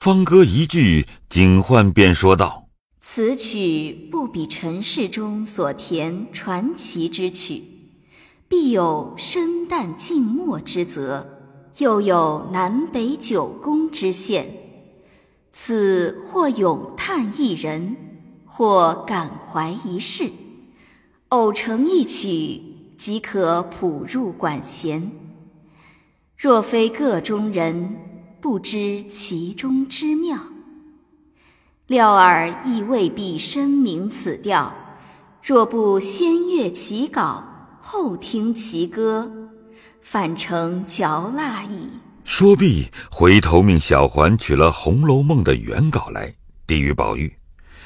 [0.00, 2.64] 方歌一句，景焕便说道
[3.02, 7.62] ：“此曲不比尘世中所填传奇之曲，
[8.48, 11.28] 必有生旦净末之责，
[11.76, 14.50] 又有南北九宫之限。
[15.52, 17.94] 此或咏叹一人，
[18.46, 20.30] 或感怀一事，
[21.28, 22.62] 偶成一曲，
[22.96, 25.12] 即可谱入管弦。
[26.38, 27.98] 若非个中人，
[28.40, 30.38] 不知其中之妙。
[31.86, 34.72] 料尔亦未必深明此调。
[35.42, 37.42] 若不先阅其稿，
[37.80, 39.48] 后听其歌，
[40.00, 41.88] 反成嚼蜡矣。
[42.24, 46.34] 说毕，回头命小环取了《红楼梦》的原稿来，
[46.66, 47.32] 递与宝玉。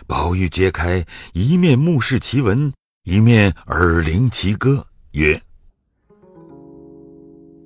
[0.07, 2.73] 宝玉揭开，一面目视其文，
[3.05, 5.41] 一面耳聆其歌，曰：“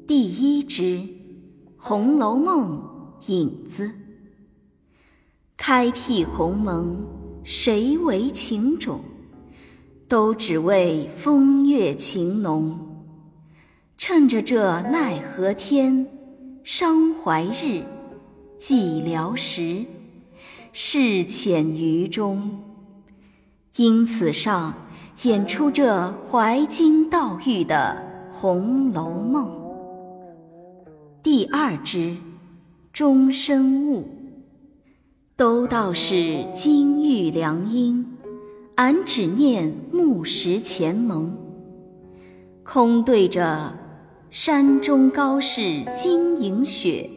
[0.07, 0.83] 第一支
[1.81, 2.83] 《红楼梦》
[3.33, 3.91] 影子。
[5.57, 7.07] 开辟鸿蒙，
[7.45, 9.01] 谁为情种？
[10.09, 12.77] 都只为风月情浓。
[13.97, 16.05] 趁着这奈何天，
[16.65, 17.85] 伤怀日，
[18.59, 19.85] 寂寥时，
[20.73, 22.61] 事浅于中。
[23.77, 24.75] 因此上
[25.23, 27.97] 演出这怀金悼玉的
[28.35, 29.47] 《红楼梦》。
[31.23, 32.17] 第二支。
[32.91, 34.09] 终身物，
[35.37, 38.05] 都道是金玉良音，
[38.75, 41.33] 俺只念木石前盟。
[42.65, 43.73] 空对着
[44.31, 47.09] 山中高士晶莹雪，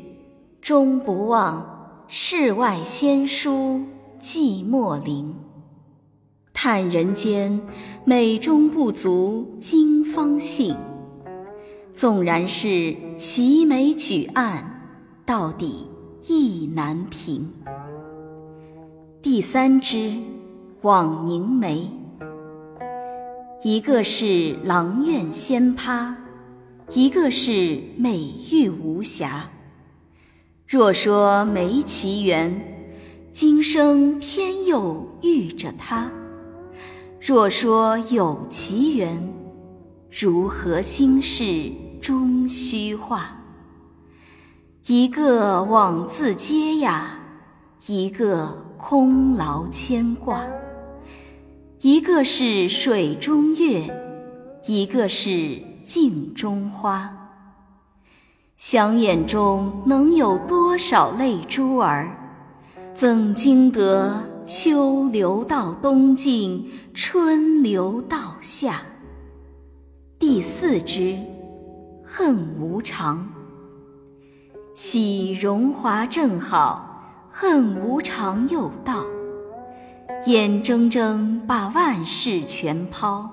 [0.62, 3.84] 终不忘世外仙姝
[4.22, 5.34] 寂寞林。
[6.54, 7.60] 叹人间
[8.06, 10.76] 美中不足今方信，
[11.94, 14.67] 纵然是齐眉举案。
[15.23, 15.88] 到底
[16.28, 17.50] 意难平。
[19.22, 20.14] 第三支
[20.81, 21.89] 枉凝眉，
[23.64, 24.25] 一个是
[24.66, 26.14] 阆苑仙葩，
[26.89, 29.49] 一个是美玉无瑕。
[30.67, 32.52] 若说没奇缘，
[33.32, 36.10] 今生偏又遇着他；
[37.21, 39.17] 若说有奇缘，
[40.11, 43.27] 如何心事终虚化？
[44.88, 47.17] 一个枉自嗟呀，
[47.86, 50.42] 一个空劳牵挂；
[51.80, 53.89] 一个是水中月，
[54.66, 57.10] 一个是镜中花。
[58.58, 62.17] 想眼中能有多少泪珠儿？
[62.93, 68.82] 怎经得秋流到冬尽，春流到夏？
[70.33, 71.19] 第四支，
[72.05, 73.27] 恨无常。
[74.73, 79.03] 喜荣华正好，恨无常又到。
[80.27, 83.30] 眼睁睁把万事全抛，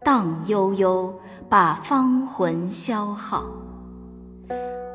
[0.00, 1.14] 荡悠悠
[1.48, 3.44] 把芳魂消耗。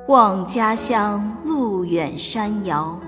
[0.10, 3.00] 望家乡路远山遥，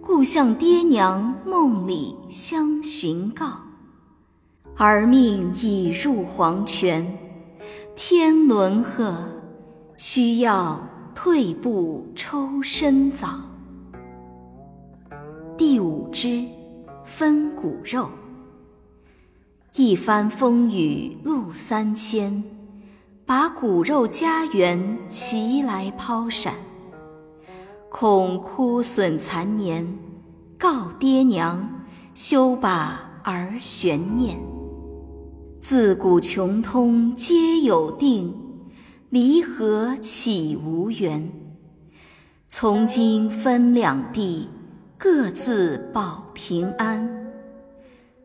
[0.00, 3.46] 故向爹娘梦里相寻告。
[4.78, 7.18] 儿命已入黄泉，
[7.96, 9.16] 天伦贺，
[9.96, 10.78] 需要。
[11.14, 13.30] 退步抽身早。
[15.56, 16.46] 第五支
[17.04, 18.10] 分骨肉。
[19.72, 22.44] 一番风雨路三千，
[23.24, 26.52] 把骨肉家园齐来抛闪。
[27.88, 29.98] 恐枯损残年，
[30.58, 31.66] 告爹娘
[32.14, 34.38] 休把儿悬念。
[35.68, 38.32] 自古穷通皆有定。
[39.10, 41.28] 离合岂无缘？
[42.46, 44.48] 从今分两地，
[44.96, 47.32] 各自保平安。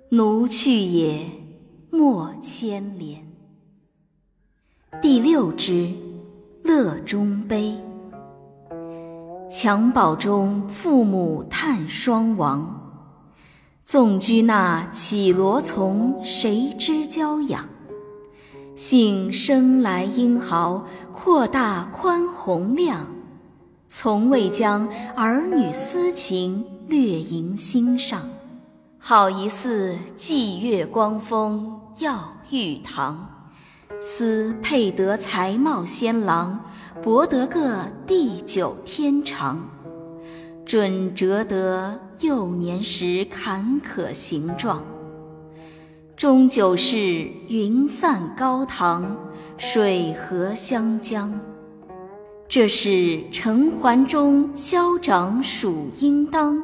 [0.09, 1.27] 奴去也，
[1.89, 3.27] 莫牵连。
[5.01, 5.91] 第六支，
[6.61, 7.75] 乐中悲。
[9.49, 12.80] 襁褓中父母叹双亡，
[13.91, 17.67] 纵居那绮罗丛，谁知娇养？
[18.73, 23.05] 幸生来英豪，阔大宽宏量，
[23.89, 28.29] 从未将儿女私情略萦心上。
[28.97, 32.17] 好一似霁月光风耀
[32.49, 33.29] 玉堂，
[34.01, 36.57] 思配得才貌仙郎，
[37.03, 39.69] 博得个地久天长，
[40.65, 44.83] 准折得幼年时坎坷形状。
[46.15, 49.17] 终究是云散高堂，
[49.57, 51.39] 水合湘江。
[52.47, 56.61] 这是承环中消长属应当，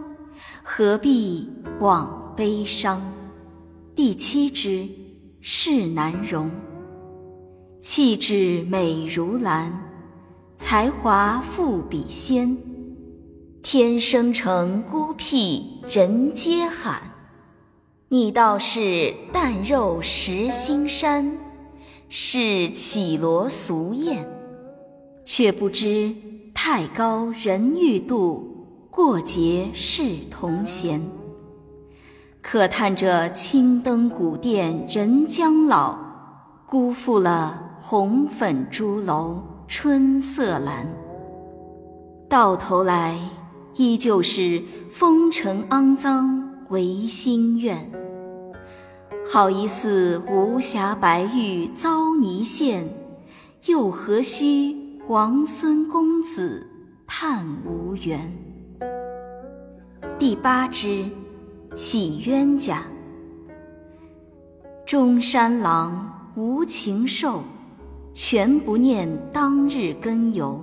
[0.61, 1.49] 何必
[1.79, 3.01] 枉悲伤？
[3.95, 4.87] 第七支，
[5.41, 6.51] 世难容。
[7.81, 9.73] 气质美如兰，
[10.57, 12.55] 才华富比仙。
[13.69, 17.01] 天生成孤僻，人皆罕。
[18.07, 21.37] 你倒是淡肉食心山，
[22.07, 24.25] 是绮罗俗艳。
[25.25, 26.15] 却不知
[26.53, 31.05] 太高人欲度，过节是同弦。
[32.41, 35.97] 可叹这青灯古殿人将老，
[36.65, 40.85] 辜负了红粉朱楼春色阑。
[42.29, 43.19] 到头来，
[43.77, 47.91] 依旧是风尘肮脏唯心愿。
[49.31, 52.89] 好一似无瑕白玉遭泥陷，
[53.67, 54.75] 又何须？
[55.07, 56.67] 王孙公子
[57.05, 58.19] 叹无缘。
[60.17, 61.05] 第八支，
[61.75, 62.83] 喜冤家。
[64.85, 67.43] 中山狼无情兽，
[68.13, 70.61] 全不念当日根由。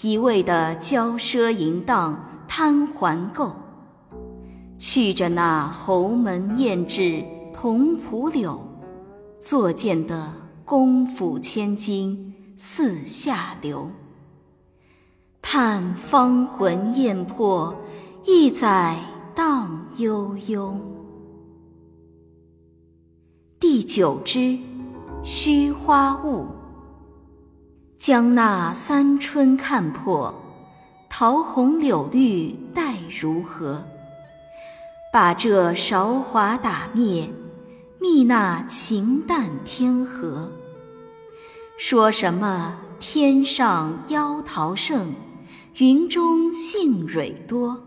[0.00, 3.52] 一味的骄奢淫荡贪还购，
[4.78, 8.60] 去着那侯门燕至同蒲柳，
[9.38, 10.32] 作践的
[10.64, 12.34] 功夫千金。
[12.54, 13.90] 四下流，
[15.40, 17.74] 叹芳魂艳魄，
[18.24, 18.96] 一载
[19.34, 20.76] 荡悠悠。
[23.58, 24.56] 第九支，
[25.24, 26.46] 虚花雾。
[28.02, 30.34] 将那三春看破，
[31.08, 33.80] 桃红柳绿待如何？
[35.12, 37.30] 把这韶华打灭，
[38.00, 40.50] 觅那情淡天河。
[41.78, 45.14] 说什么天上妖桃盛，
[45.76, 47.80] 云中杏蕊多。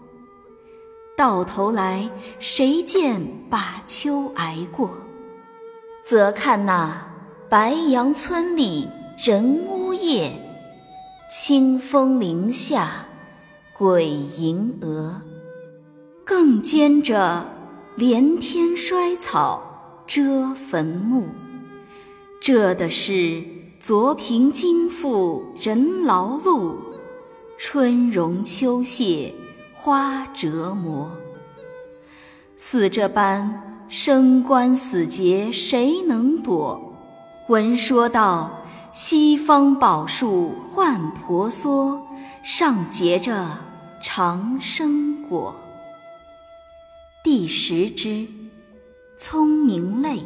[1.18, 2.10] 到头来
[2.40, 4.90] 谁见把秋挨过？
[6.06, 7.06] 则看那
[7.50, 9.44] 白杨村里人
[10.06, 10.32] 夜，
[11.30, 13.06] 清风林下
[13.78, 15.22] 鬼吟蛾。
[16.24, 17.46] 更兼着
[17.96, 21.24] 连天衰草遮坟墓，
[22.40, 23.44] 这的是。
[23.78, 26.76] 昨凭今复人劳碌，
[27.60, 29.32] 春荣秋谢
[29.76, 31.12] 花折磨。
[32.58, 36.96] 似这般生关死劫谁能躲？
[37.48, 38.65] 闻说道
[38.98, 42.08] 西方宝树换婆娑，
[42.46, 43.46] 上结着
[44.02, 45.54] 长生果。
[47.22, 48.26] 第十支，
[49.18, 50.24] 聪明泪。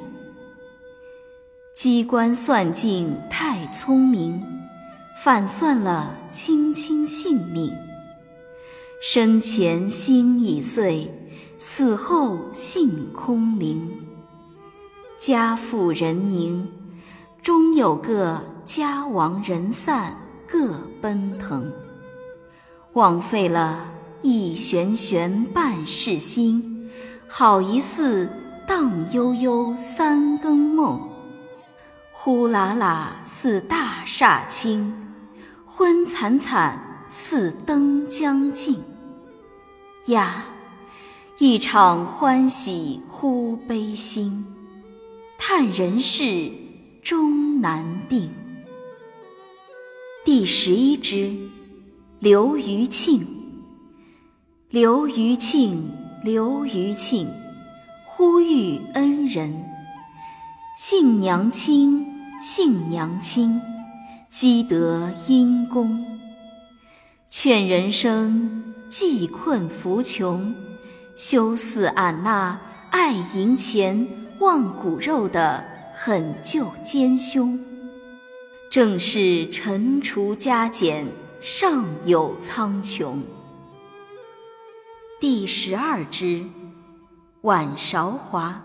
[1.76, 4.40] 机关算尽太聪明，
[5.24, 7.74] 反算了卿卿性命。
[9.02, 11.12] 生前心已碎，
[11.58, 14.06] 死后性空灵。
[15.18, 16.72] 家富人宁，
[17.42, 20.16] 终有个家亡人散
[20.48, 21.72] 各奔腾。
[22.94, 23.92] 枉费了
[24.22, 26.90] 一悬悬半世心，
[27.28, 28.30] 好一似
[28.68, 31.08] 荡悠悠三更梦。
[32.12, 34.94] 呼啦啦似大厦倾，
[35.66, 38.84] 昏惨惨似灯将尽。
[40.08, 40.44] 呀，
[41.38, 44.46] 一场欢喜忽悲心，
[45.38, 46.52] 叹人世
[47.02, 48.30] 终难定。
[50.26, 51.36] 第十一支，
[52.20, 53.26] 刘余庆。
[54.70, 55.92] 刘余庆，
[56.24, 57.28] 刘余庆，
[58.06, 59.66] 呼吁恩人。
[60.78, 62.06] 姓娘亲，
[62.42, 63.60] 姓娘亲，
[64.30, 66.06] 积德因功。
[67.30, 70.54] 劝人生济困扶穷，
[71.16, 72.60] 休似俺那
[72.92, 74.08] 爱银钱、
[74.40, 75.64] 忘骨肉的
[76.02, 77.60] 狠救奸凶。
[78.72, 81.06] 正是陈除加减，
[81.42, 83.18] 尚有苍穹。
[85.20, 86.46] 第十二支，
[87.42, 88.64] 晚韶华。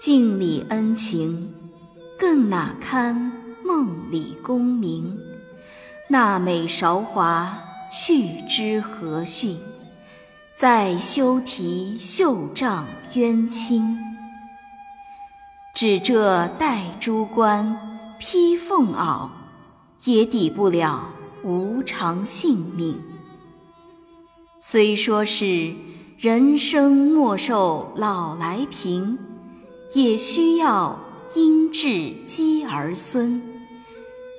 [0.00, 1.54] 敬礼恩情，
[2.18, 3.30] 更哪堪
[3.64, 5.16] 梦里功名？
[6.08, 7.56] 那美韶华
[7.92, 9.56] 去之何迅？
[10.56, 13.96] 再修题绣帐冤亲。
[15.76, 17.78] 只这戴珠冠，
[18.18, 19.28] 披凤袄，
[20.04, 21.12] 也抵不了
[21.44, 22.98] 无常性命。
[24.58, 25.74] 虽说是
[26.16, 29.18] 人生莫受老来贫。
[29.92, 30.98] 也需要
[31.34, 33.40] 因智积儿孙，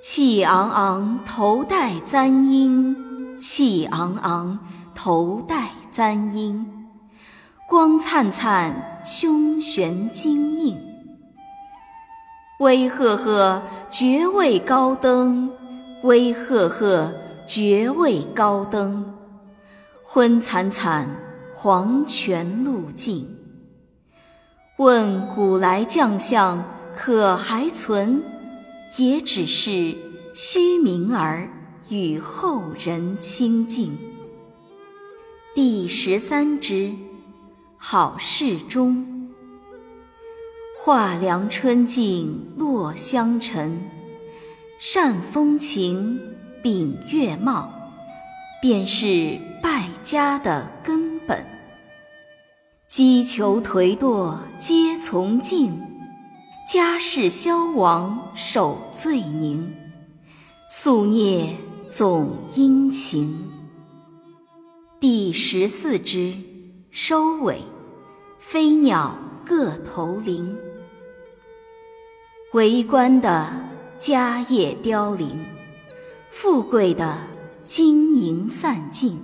[0.03, 2.96] 气昂昂，头戴簪缨；
[3.39, 4.60] 气昂昂，
[4.94, 6.65] 头戴簪缨。
[7.67, 10.87] 光灿灿，胸悬金印。
[12.60, 13.62] 威赫赫，
[13.92, 15.48] 爵位高登；
[16.02, 17.14] 威赫赫，
[17.46, 19.14] 爵位高登。
[20.04, 21.08] 昏惨惨，
[21.54, 23.30] 黄泉路径。
[24.78, 26.64] 问古来将相
[26.96, 28.24] 可还存？
[28.98, 29.96] 也只是
[30.34, 31.48] 虚名儿，
[31.90, 33.96] 与后人亲近。
[35.54, 36.92] 第十三支，
[37.78, 39.16] 好事中。
[40.79, 43.81] 画梁春尽落香尘，
[44.79, 46.19] 善风情，
[46.63, 47.69] 秉月貌，
[48.62, 51.43] 便是败家的根本。
[52.88, 55.77] 击球颓堕皆从境。
[56.72, 59.74] 家世消亡守罪宁，
[60.69, 61.55] 夙孽
[61.89, 63.50] 总殷勤。
[65.00, 66.36] 第十四支
[66.91, 67.62] 收尾，
[68.38, 70.57] 飞鸟各投林。
[72.54, 73.46] 为官的
[74.00, 75.44] 家业凋零，
[76.32, 77.18] 富贵的
[77.66, 79.22] 金银散尽，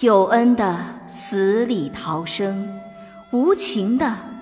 [0.00, 2.80] 有恩的死里逃生，
[3.32, 4.32] 无情的。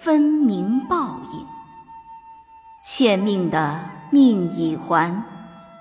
[0.00, 1.44] 分明报应，
[2.84, 3.78] 欠命的
[4.10, 5.24] 命已还，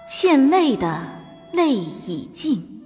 [0.09, 1.01] 欠泪的
[1.53, 2.81] 泪已尽。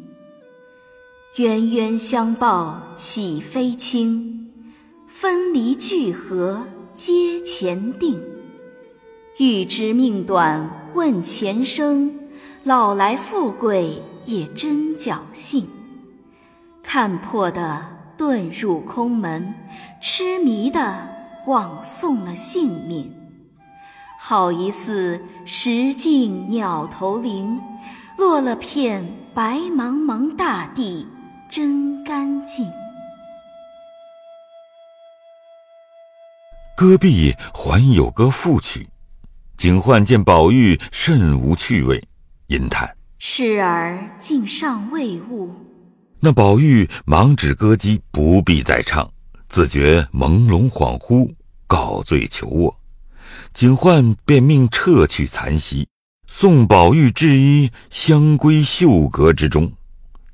[1.38, 4.52] 冤冤相报岂非轻？
[5.08, 6.68] 分离聚合
[7.04, 8.22] 皆前定。
[9.40, 12.14] 欲知命短问前生，
[12.64, 15.68] 老来富贵也真侥幸。
[16.84, 17.82] 看破的
[18.16, 19.52] 遁入空门，
[20.00, 21.10] 痴迷的。
[21.48, 23.12] 枉送了性命，
[24.20, 27.60] 好一似石径鸟头林，
[28.16, 29.04] 落了片
[29.34, 31.08] 白茫茫大地
[31.50, 32.68] 真干净。
[36.82, 38.90] 戈壁还有个副曲，
[39.56, 42.04] 警幻见宝玉甚无趣味，
[42.48, 45.54] 吟叹：“视儿竟尚未悟。”
[46.20, 49.08] 那宝玉忙指歌姬不必再唱。
[49.48, 51.32] 自觉朦胧恍惚，
[51.68, 52.76] 告罪求卧，
[53.54, 55.88] 警幻便命撤去残席，
[56.26, 59.72] 送宝玉至衣香闺绣阁之中。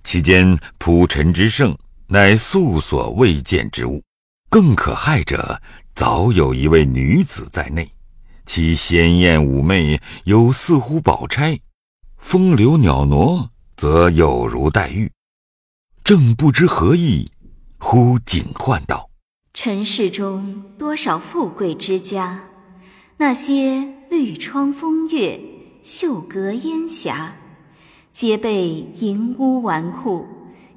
[0.06, 1.78] 其间铺陈之盛，
[2.08, 4.02] 乃素所未见之物。
[4.50, 5.62] 更可害者，
[5.98, 7.90] 早有一位女子在内，
[8.46, 11.60] 其鲜艳妩媚，有似乎宝钗；
[12.20, 15.12] 风流袅娜，则有如黛玉。
[16.04, 17.32] 正不知何意，
[17.80, 19.10] 忽景幻道。
[19.56, 22.44] 尘世中多少富贵之家，
[23.18, 25.42] 那些绿窗风月、
[25.82, 27.36] 绣阁烟霞，
[28.12, 30.28] 皆被淫污纨绔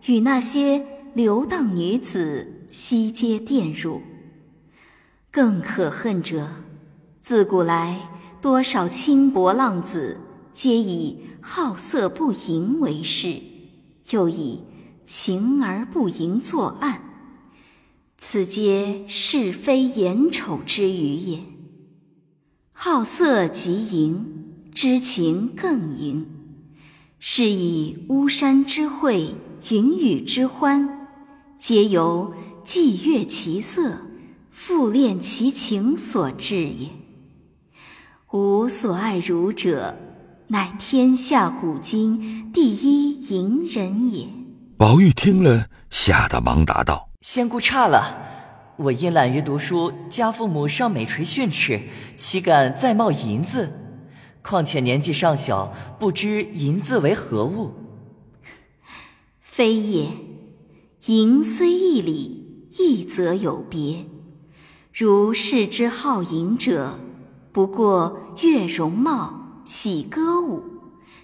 [0.06, 4.00] 与那些流荡女子悉皆玷辱。
[5.32, 6.48] 更可恨者，
[7.20, 8.08] 自古来
[8.40, 10.18] 多少轻薄浪子，
[10.50, 13.40] 皆以好色不淫为事，
[14.10, 14.64] 又以
[15.04, 17.02] 情而不淫作案。
[18.18, 21.44] 此皆是非眼丑之余也。
[22.72, 24.24] 好色即淫，
[24.74, 26.26] 知情更淫，
[27.20, 29.36] 是以巫山之会、
[29.70, 31.08] 云雨之欢，
[31.56, 32.34] 皆由
[32.64, 33.98] 伎乐其色、
[34.62, 36.90] 复恋其情所致也。
[38.32, 39.96] 吾所爱汝者，
[40.48, 44.28] 乃天下古今第一淫人也。
[44.76, 47.08] 宝玉听了，吓得忙答道。
[47.22, 51.80] 仙姑差了，我因懒于读书，家父母尚每垂训斥，
[52.18, 53.72] 岂敢再冒淫字？
[54.42, 57.72] 况且年纪尚小，不知淫字为何物。
[59.40, 60.10] 非也，
[61.06, 64.04] 淫虽一理，一则有别。
[64.92, 66.98] 如是之好淫者，
[67.52, 70.62] 不过悦容貌，喜歌舞，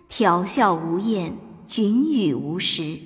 [0.08, 1.36] 调笑无厌，
[1.76, 2.98] 云雨无时。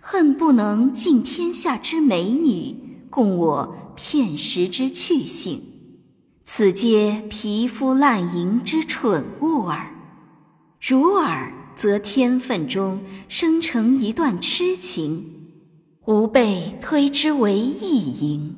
[0.00, 2.74] 恨不能尽天下之美女，
[3.10, 5.62] 供我片时之趣性，
[6.44, 9.94] 此皆皮肤烂淫之蠢物耳。
[10.80, 15.24] 如尔，则天分中生成一段痴情，
[16.06, 18.56] 吾辈推之为意淫。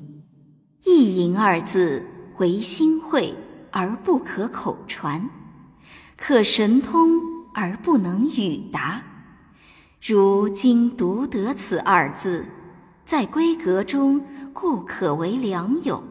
[0.84, 2.04] 意淫二字，
[2.36, 3.34] 为心会
[3.70, 5.28] 而不可口传，
[6.16, 7.18] 可神通
[7.54, 9.02] 而不能语达。
[10.02, 12.46] 如今独得此二字，
[13.06, 14.22] 在闺阁中
[14.52, 16.04] 故可为良友，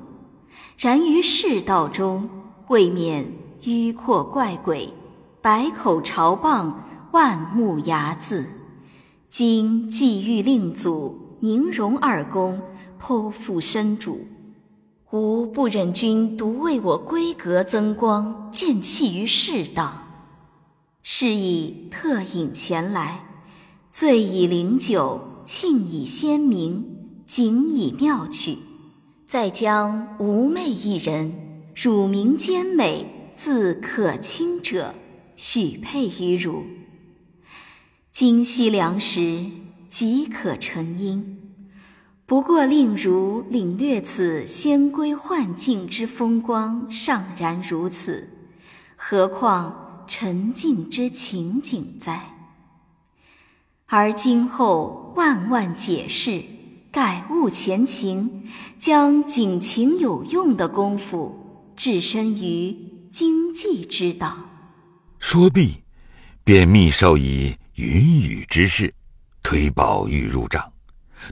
[0.77, 2.27] 然于世道中，
[2.69, 4.89] 未免迂阔怪诡，
[5.39, 6.73] 百口朝谤，
[7.11, 8.43] 万目睚眦。
[9.29, 12.59] 今既欲令祖宁荣二公
[12.99, 14.25] 剖腹身主，
[15.13, 20.07] 吾不忍君独为我闺阁增光，见弃于世道，
[21.03, 23.23] 是以特引前来，
[23.91, 26.83] 醉以灵酒，庆以仙名，
[27.27, 28.57] 景以妙曲，
[29.27, 31.31] 再将吾妹一人，
[31.75, 34.95] 乳名兼美，字可卿者，
[35.35, 36.63] 许配于汝。
[38.11, 39.45] 今夕良时，
[39.87, 41.42] 即可成姻。
[42.33, 48.27] 不过令如领略此仙归幻境之风光，尚然如此，
[48.95, 52.35] 何况沉静之情景哉？
[53.85, 56.43] 而今后万万解释，
[56.91, 58.49] 改悟前情，
[58.79, 62.75] 将景情有用的功夫置身于
[63.11, 64.35] 经济之道。
[65.19, 65.83] 说毕，
[66.43, 68.91] 便密授以云雨之事，
[69.43, 70.72] 推宝玉入帐。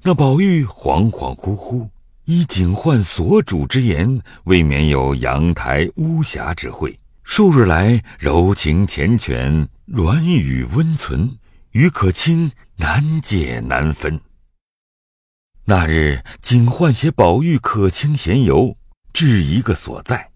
[0.03, 1.89] 那宝玉恍恍惚惚，
[2.25, 6.97] 依警幻所主之言，未免有阳台巫峡之会。
[7.23, 11.37] 数日来，柔情缱绻，软语温存，
[11.71, 14.19] 与可卿难解难分。
[15.65, 18.75] 那日，警幻携宝玉、可卿闲游，
[19.13, 20.31] 至一个所在，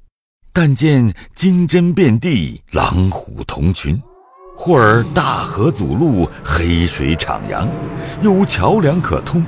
[0.53, 4.01] 但见金针遍地，狼虎同群。
[4.57, 7.67] 忽而大河阻路，黑水徜徉，
[8.21, 9.45] 又无桥梁可通。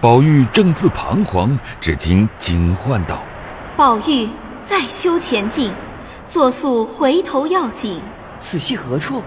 [0.00, 3.18] 宝玉正自彷徨，只听警幻道
[3.76, 4.28] ：“宝玉，
[4.64, 5.72] 再休前进，
[6.26, 8.00] 作速回头要紧。
[8.40, 9.22] 此系何处？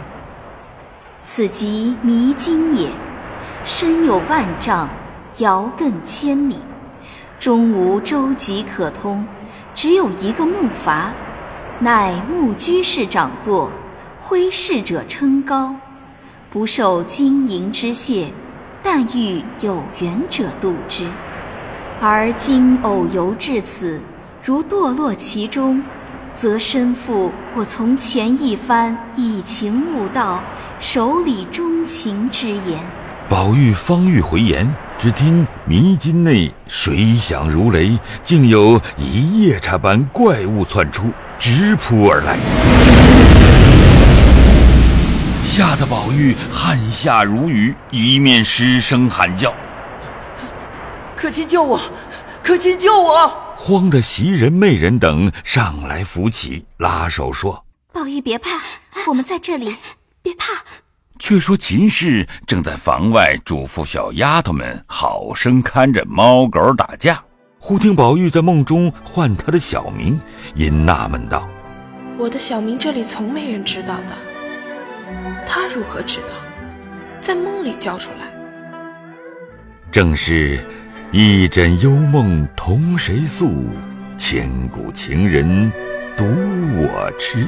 [1.21, 2.89] 此即迷津也，
[3.63, 4.89] 深有万丈，
[5.37, 6.57] 遥亘千里，
[7.37, 9.25] 终无舟楫可通，
[9.75, 11.09] 只有一个木筏，
[11.79, 13.71] 乃木居士掌舵。”
[14.31, 15.75] 挥逝者称高，
[16.49, 18.31] 不受金银之谢，
[18.81, 21.05] 但欲有缘者度之。
[21.99, 24.01] 而今偶游至此，
[24.41, 25.83] 如堕落其中，
[26.33, 30.41] 则身负我从前一番以情悟道、
[30.79, 32.79] 守礼忠情之言。
[33.27, 42.37] 宝玉方欲回言，只听迷津内水响如雷，竟有一夜叉般怪物窜出，直扑而来。
[45.53, 49.53] 吓得宝玉汗下如雨，一面失声喊叫
[51.13, 51.77] ：“可亲救我！
[52.41, 58.61] 可亲救我！”慌得袭人、媚人等上来扶起，拉手说：“宝玉别怕，
[59.09, 59.75] 我们在这里，
[60.21, 60.53] 别怕。”
[61.19, 67.21] 却说秦氏正在房外嘱咐小丫头们好生看着猫狗打架，
[67.59, 70.17] 忽听宝玉在梦中唤他的小名，
[70.55, 71.45] 因纳闷道
[72.17, 74.15] ：“我的小名这里从没人知道的。”
[75.45, 76.27] 他如何知道？
[77.19, 78.31] 在梦里叫出来。
[79.91, 80.59] 正是
[81.11, 83.69] 一枕幽梦同谁诉？
[84.17, 85.71] 千古情人
[86.17, 86.23] 独
[86.77, 87.45] 我痴。